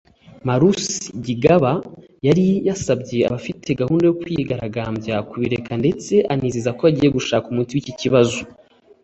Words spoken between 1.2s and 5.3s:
Gigaba yari yasabye abafite gahunda yo kwigaragambya